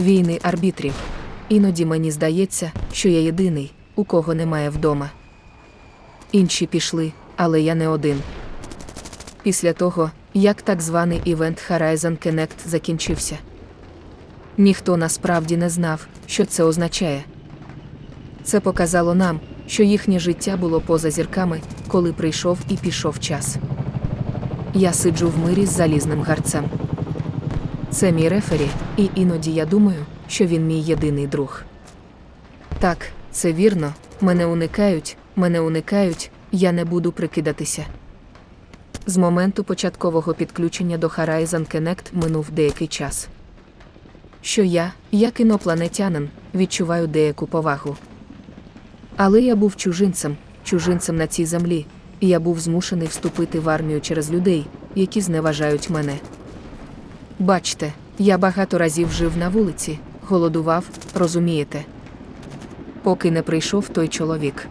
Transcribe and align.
війни 0.00 0.38
арбітрів. 0.42 0.94
Іноді 1.48 1.84
мені 1.86 2.10
здається, 2.10 2.72
що 2.92 3.08
я 3.08 3.20
єдиний, 3.20 3.72
у 3.94 4.04
кого 4.04 4.34
немає 4.34 4.70
вдома. 4.70 5.10
Інші 6.32 6.66
пішли, 6.66 7.12
але 7.36 7.60
я 7.60 7.74
не 7.74 7.88
один. 7.88 8.20
Після 9.42 9.72
того, 9.72 10.10
як 10.34 10.62
так 10.62 10.80
званий 10.80 11.20
івент 11.24 11.62
Horizon 11.70 12.26
Connect 12.26 12.66
закінчився. 12.66 13.38
Ніхто 14.58 14.96
насправді 14.96 15.56
не 15.56 15.70
знав, 15.70 16.06
що 16.26 16.44
це 16.44 16.64
означає. 16.64 17.24
Це 18.44 18.60
показало 18.60 19.14
нам, 19.14 19.40
що 19.66 19.82
їхнє 19.82 20.18
життя 20.18 20.56
було 20.56 20.80
поза 20.80 21.10
зірками, 21.10 21.60
коли 21.88 22.12
прийшов 22.12 22.58
і 22.68 22.76
пішов 22.76 23.20
час. 23.20 23.56
Я 24.74 24.92
сиджу 24.92 25.28
в 25.28 25.38
мирі 25.38 25.66
з 25.66 25.70
залізним 25.70 26.22
гарцем. 26.22 26.64
Це 27.94 28.12
мій 28.12 28.28
рефері, 28.28 28.68
і 28.96 29.10
іноді 29.14 29.52
я 29.52 29.66
думаю, 29.66 30.06
що 30.28 30.46
він 30.46 30.66
мій 30.66 30.80
єдиний 30.80 31.26
друг. 31.26 31.62
Так, 32.78 32.98
це 33.30 33.52
вірно, 33.52 33.92
мене 34.20 34.46
уникають, 34.46 35.16
мене 35.36 35.60
уникають, 35.60 36.30
я 36.52 36.72
не 36.72 36.84
буду 36.84 37.12
прикидатися. 37.12 37.84
З 39.06 39.16
моменту 39.16 39.64
початкового 39.64 40.34
підключення 40.34 40.98
до 40.98 41.06
Horizon 41.06 41.74
Connect 41.74 42.04
минув 42.12 42.50
деякий 42.50 42.86
час. 42.86 43.28
Що 44.42 44.62
я, 44.62 44.92
як 45.12 45.40
інопланетянин, 45.40 46.28
відчуваю 46.54 47.06
деяку 47.06 47.46
повагу. 47.46 47.96
Але 49.16 49.42
я 49.42 49.56
був 49.56 49.76
чужинцем, 49.76 50.36
чужинцем 50.64 51.16
на 51.16 51.26
цій 51.26 51.46
землі, 51.46 51.86
і 52.20 52.28
я 52.28 52.40
був 52.40 52.60
змушений 52.60 53.08
вступити 53.08 53.60
в 53.60 53.68
армію 53.68 54.00
через 54.00 54.32
людей, 54.32 54.66
які 54.94 55.20
зневажають 55.20 55.90
мене. 55.90 56.18
Бачте, 57.38 57.92
я 58.18 58.38
багато 58.38 58.78
разів 58.78 59.10
жив 59.10 59.36
на 59.36 59.48
вулиці, 59.48 59.98
голодував, 60.28 60.84
розумієте? 61.14 61.84
Поки 63.02 63.30
не 63.30 63.42
прийшов 63.42 63.88
той 63.88 64.08
чоловік. 64.08 64.68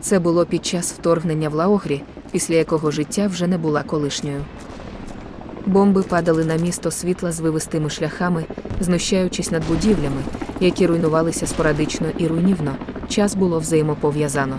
Це 0.00 0.18
було 0.18 0.46
під 0.46 0.66
час 0.66 0.92
вторгнення 0.92 1.48
в 1.48 1.54
Лаогрі, 1.54 2.02
після 2.30 2.54
якого 2.54 2.90
життя 2.90 3.26
вже 3.26 3.46
не 3.46 3.58
була 3.58 3.82
колишньою. 3.82 4.44
Бомби 5.66 6.02
падали 6.02 6.44
на 6.44 6.56
місто 6.56 6.90
світла 6.90 7.32
з 7.32 7.40
вивистими 7.40 7.90
шляхами, 7.90 8.44
знущаючись 8.80 9.50
над 9.50 9.66
будівлями, 9.68 10.22
які 10.60 10.86
руйнувалися 10.86 11.46
спорадично 11.46 12.06
і 12.18 12.26
руйнівно, 12.26 12.76
час 13.08 13.34
було 13.34 13.58
взаємопов'язано. 13.58 14.58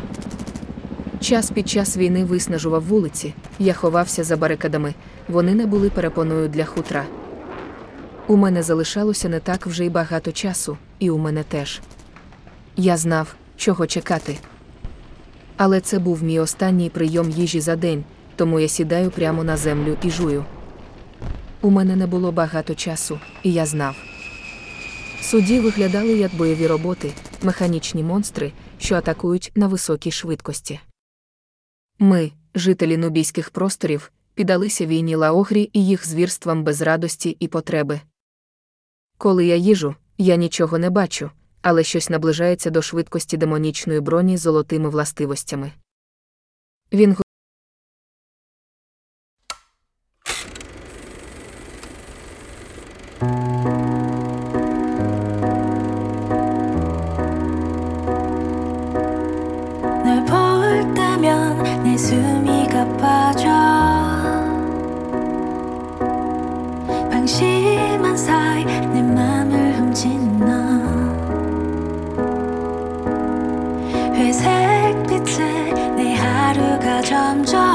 Час 1.23 1.51
під 1.51 1.69
час 1.69 1.97
війни 1.97 2.25
виснажував 2.25 2.83
вулиці, 2.83 3.33
я 3.59 3.73
ховався 3.73 4.23
за 4.23 4.37
барикадами, 4.37 4.93
вони 5.27 5.53
не 5.55 5.65
були 5.65 5.89
перепоною 5.89 6.49
для 6.49 6.65
хутра. 6.65 7.05
У 8.27 8.35
мене 8.35 8.63
залишалося 8.63 9.29
не 9.29 9.39
так 9.39 9.67
вже 9.67 9.85
й 9.85 9.89
багато 9.89 10.31
часу, 10.31 10.77
і 10.99 11.09
у 11.09 11.17
мене 11.17 11.43
теж. 11.43 11.81
Я 12.75 12.97
знав, 12.97 13.35
чого 13.57 13.87
чекати. 13.87 14.37
Але 15.57 15.79
це 15.79 15.99
був 15.99 16.23
мій 16.23 16.39
останній 16.39 16.89
прийом 16.89 17.29
їжі 17.29 17.61
за 17.61 17.75
день, 17.75 18.03
тому 18.35 18.59
я 18.59 18.67
сідаю 18.67 19.11
прямо 19.11 19.43
на 19.43 19.57
землю 19.57 19.97
і 20.03 20.09
жую. 20.09 20.45
У 21.61 21.69
мене 21.69 21.95
не 21.95 22.07
було 22.07 22.31
багато 22.31 22.75
часу, 22.75 23.19
і 23.43 23.53
я 23.53 23.65
знав. 23.65 23.95
Судді 25.21 25.59
виглядали 25.59 26.17
як 26.17 26.35
бойові 26.35 26.67
роботи, 26.67 27.11
механічні 27.43 28.03
монстри, 28.03 28.51
що 28.79 28.95
атакують 28.95 29.51
на 29.55 29.67
високій 29.67 30.11
швидкості. 30.11 30.79
Ми, 31.99 32.31
жителі 32.55 32.97
нубійських 32.97 33.49
просторів, 33.49 34.11
піддалися 34.33 34.85
війні 34.85 35.15
Лаогрі 35.15 35.69
і 35.73 35.85
їх 35.85 36.07
звірствам 36.07 36.63
без 36.63 36.81
радості 36.81 37.37
і 37.39 37.47
потреби. 37.47 38.01
Коли 39.17 39.45
я 39.45 39.55
їжу, 39.55 39.95
я 40.17 40.35
нічого 40.35 40.77
не 40.77 40.89
бачу, 40.89 41.31
але 41.61 41.83
щось 41.83 42.09
наближається 42.09 42.69
до 42.69 42.81
швидкості 42.81 43.37
демонічної 43.37 43.99
броні 43.99 44.37
з 44.37 44.41
золотими 44.41 44.89
властивостями. 44.89 45.71
Він 46.93 47.15
널 60.05 60.42
볼 61.23 61.31
때면 61.31 61.83
내 61.83 61.97
숨이 61.97 62.67
가빠져. 62.67 63.47
방심한 67.09 68.17
사이 68.17 68.65
내 68.65 69.01
맘을 69.01 69.73
훔친 69.77 70.39
너. 70.39 70.45
회색 74.13 75.07
빛에 75.07 75.73
내 75.95 76.13
하루가 76.15 77.01
점점 77.01 77.72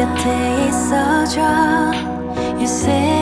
곁에 0.00 0.64
있어줘 0.66 1.40
You 2.58 2.64
set 2.64 3.19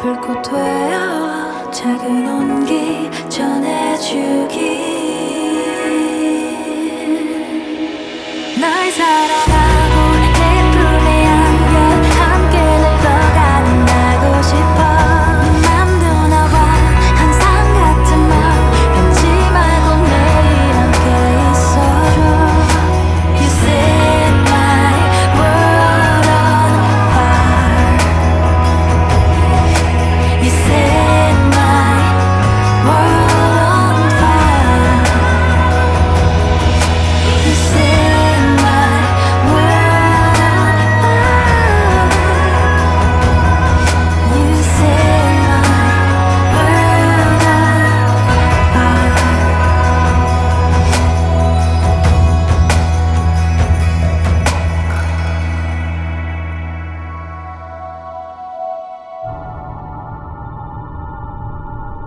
불꽃 0.00 0.40
되어 0.40 1.70
작은 1.70 2.26
온기 2.26 3.10
전해주기 3.28 5.09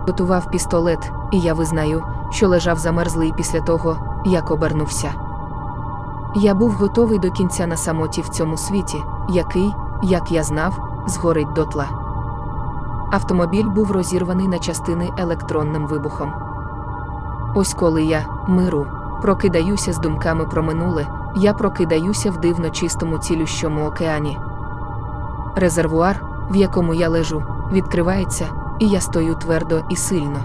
Готував 0.06 0.50
пістолет, 0.50 1.12
і 1.30 1.40
я 1.40 1.54
визнаю, 1.54 2.02
що 2.30 2.48
лежав 2.48 2.78
замерзлий 2.78 3.32
після 3.36 3.60
того, 3.60 3.96
як 4.24 4.50
обернувся. 4.50 5.12
Я 6.34 6.54
був 6.54 6.72
готовий 6.72 7.18
до 7.18 7.30
кінця 7.30 7.66
на 7.66 7.76
самоті 7.76 8.20
в 8.20 8.28
цьому 8.28 8.56
світі, 8.56 9.02
який, 9.28 9.74
як 10.02 10.32
я 10.32 10.42
знав, 10.42 10.78
згорить 11.06 11.52
дотла. 11.52 11.88
Автомобіль 13.10 13.66
був 13.66 13.90
розірваний 13.90 14.48
на 14.48 14.58
частини 14.58 15.10
електронним 15.18 15.86
вибухом. 15.86 16.32
Ось 17.54 17.74
коли 17.74 18.02
я, 18.02 18.26
миру, 18.48 18.86
прокидаюся 19.22 19.92
з 19.92 19.98
думками 19.98 20.44
про 20.44 20.62
минуле, 20.62 21.06
я 21.36 21.52
прокидаюся 21.52 22.30
в 22.30 22.36
дивно 22.36 22.70
чистому 22.70 23.18
цілющому 23.18 23.86
океані. 23.86 24.38
Резервуар, 25.56 26.24
в 26.50 26.56
якому 26.56 26.94
я 26.94 27.08
лежу, 27.08 27.42
відкривається, 27.72 28.46
і 28.78 28.88
я 28.88 29.00
стою 29.00 29.34
твердо 29.34 29.80
і 29.88 29.96
сильно. 29.96 30.40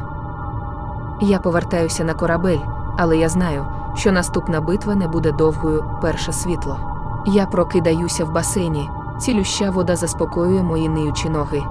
Я 1.21 1.39
повертаюся 1.39 2.03
на 2.03 2.13
корабель, 2.13 2.59
але 2.97 3.17
я 3.17 3.29
знаю, 3.29 3.65
що 3.95 4.11
наступна 4.11 4.61
битва 4.61 4.95
не 4.95 5.07
буде 5.07 5.31
довгою, 5.31 5.85
перше 6.01 6.33
світло. 6.33 6.79
Я 7.25 7.45
прокидаюся 7.45 8.25
в 8.25 8.31
басейні, 8.31 8.89
цілюща 9.17 9.69
вода 9.69 9.95
заспокоює 9.95 10.63
мої 10.63 10.89
ниючі 10.89 11.29
ноги. 11.29 11.63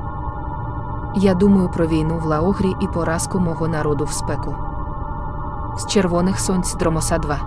Я 1.14 1.34
думаю 1.34 1.68
про 1.68 1.86
війну 1.86 2.18
в 2.18 2.24
Лаогрі 2.24 2.74
і 2.80 2.86
поразку 2.86 3.40
мого 3.40 3.68
народу 3.68 4.04
в 4.04 4.12
спеку. 4.12 4.56
З 5.78 5.86
червоних 5.86 6.40
сонць 6.40 6.74
Дромоса 6.74 7.18
2. 7.18 7.38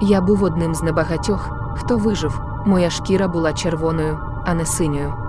Я 0.00 0.20
був 0.20 0.42
одним 0.42 0.74
з 0.74 0.82
небагатьох, 0.82 1.50
хто 1.74 1.96
вижив, 1.96 2.40
моя 2.64 2.90
шкіра 2.90 3.28
була 3.28 3.52
червоною, 3.52 4.18
а 4.44 4.54
не 4.54 4.66
синьою. 4.66 5.23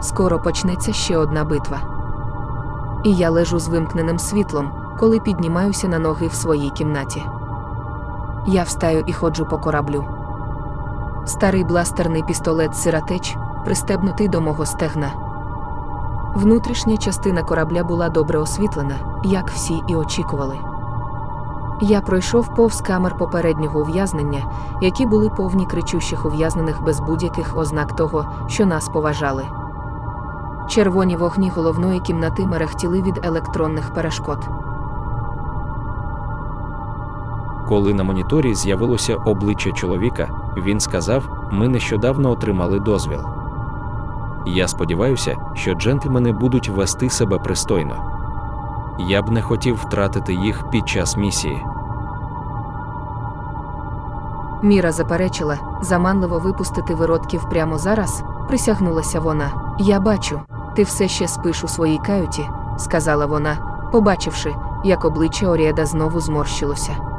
Скоро 0.00 0.38
почнеться 0.38 0.92
ще 0.92 1.18
одна 1.18 1.44
битва. 1.44 1.80
І 3.04 3.14
я 3.14 3.30
лежу 3.30 3.58
з 3.58 3.68
вимкненим 3.68 4.18
світлом, 4.18 4.70
коли 4.98 5.20
піднімаюся 5.20 5.88
на 5.88 5.98
ноги 5.98 6.26
в 6.26 6.34
своїй 6.34 6.70
кімнаті. 6.70 7.22
Я 8.46 8.62
встаю 8.62 9.04
і 9.06 9.12
ходжу 9.12 9.46
по 9.50 9.58
кораблю. 9.58 10.04
Старий 11.26 11.64
бластерний 11.64 12.22
пістолет 12.22 12.76
сиротеч, 12.76 13.36
пристебнутий 13.64 14.28
до 14.28 14.40
мого 14.40 14.66
стегна. 14.66 15.12
Внутрішня 16.34 16.96
частина 16.96 17.42
корабля 17.42 17.84
була 17.84 18.08
добре 18.08 18.38
освітлена, 18.38 18.94
як 19.24 19.50
всі 19.50 19.82
і 19.86 19.96
очікували. 19.96 20.58
Я 21.80 22.00
пройшов 22.00 22.54
повз 22.54 22.80
камер 22.80 23.16
попереднього 23.16 23.80
ув'язнення, 23.80 24.44
які 24.80 25.06
були 25.06 25.30
повні 25.30 25.66
кричущих 25.66 26.26
ув'язнених 26.26 26.82
без 26.82 27.00
будь-яких 27.00 27.56
ознак 27.56 27.96
того, 27.96 28.26
що 28.46 28.66
нас 28.66 28.88
поважали. 28.88 29.44
Червоні 30.68 31.16
вогні 31.16 31.50
головної 31.50 32.00
кімнати 32.00 32.46
мерехтіли 32.46 33.02
від 33.02 33.20
електронних 33.24 33.90
перешкод. 33.94 34.38
Коли 37.68 37.94
на 37.94 38.04
моніторі 38.04 38.54
з'явилося 38.54 39.16
обличчя 39.16 39.72
чоловіка, 39.72 40.28
він 40.56 40.80
сказав: 40.80 41.48
Ми 41.52 41.68
нещодавно 41.68 42.30
отримали 42.30 42.80
дозвіл. 42.80 43.20
Я 44.46 44.68
сподіваюся, 44.68 45.36
що 45.54 45.74
джентльмени 45.74 46.32
будуть 46.32 46.68
вести 46.68 47.10
себе 47.10 47.38
пристойно. 47.38 47.96
Я 48.98 49.22
б 49.22 49.30
не 49.30 49.42
хотів 49.42 49.74
втратити 49.76 50.34
їх 50.34 50.70
під 50.70 50.88
час 50.88 51.16
місії. 51.16 51.64
Міра 54.62 54.92
заперечила, 54.92 55.58
заманливо 55.80 56.38
випустити 56.38 56.94
виродків 56.94 57.48
прямо 57.50 57.78
зараз, 57.78 58.24
присягнулася 58.48 59.20
вона. 59.20 59.50
Я 59.78 60.00
бачу, 60.00 60.40
ти 60.74 60.82
все 60.82 61.08
ще 61.08 61.28
спиш 61.28 61.64
у 61.64 61.68
своїй 61.68 61.98
каюті, 61.98 62.48
сказала 62.78 63.26
вона, 63.26 63.56
побачивши, 63.92 64.54
як 64.84 65.04
обличчя 65.04 65.46
Оріеда 65.46 65.86
знову 65.86 66.20
зморщилося. 66.20 67.13